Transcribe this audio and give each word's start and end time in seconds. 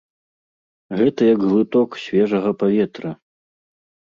Гэта 1.01 1.21
як 1.33 1.37
глыток 1.49 1.89
свежага 2.05 2.51
паветра! 2.63 3.15